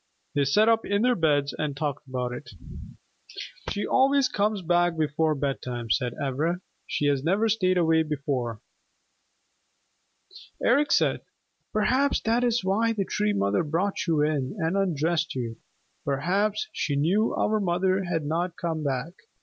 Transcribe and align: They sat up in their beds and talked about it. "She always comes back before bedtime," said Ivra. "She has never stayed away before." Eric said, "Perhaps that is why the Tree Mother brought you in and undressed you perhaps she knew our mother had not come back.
They 0.33 0.45
sat 0.45 0.67
up 0.67 0.83
in 0.83 1.03
their 1.03 1.13
beds 1.13 1.53
and 1.59 1.77
talked 1.77 2.07
about 2.07 2.31
it. 2.33 2.49
"She 3.69 3.85
always 3.85 4.29
comes 4.29 4.63
back 4.63 4.97
before 4.97 5.35
bedtime," 5.35 5.91
said 5.91 6.15
Ivra. 6.19 6.59
"She 6.87 7.05
has 7.05 7.23
never 7.23 7.47
stayed 7.47 7.77
away 7.77 8.01
before." 8.01 8.61
Eric 10.59 10.91
said, 10.91 11.21
"Perhaps 11.71 12.21
that 12.21 12.43
is 12.43 12.63
why 12.65 12.93
the 12.93 13.05
Tree 13.05 13.33
Mother 13.33 13.63
brought 13.63 14.07
you 14.07 14.23
in 14.23 14.55
and 14.57 14.75
undressed 14.75 15.35
you 15.35 15.57
perhaps 16.03 16.67
she 16.73 16.95
knew 16.95 17.35
our 17.35 17.59
mother 17.59 18.05
had 18.05 18.25
not 18.25 18.57
come 18.57 18.83
back. 18.83 19.13